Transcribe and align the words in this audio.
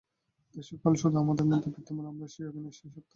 দেশ 0.55 0.67
ও 0.73 0.75
কাল 0.83 0.93
শুধু 1.01 1.17
আমাদের 1.17 1.45
মধ্যেই 1.45 1.73
বিদ্যমান, 1.75 2.05
আমরা 2.05 2.25
সেই 2.33 2.45
অবিনাশী 2.47 2.83
সত্তা। 2.85 3.01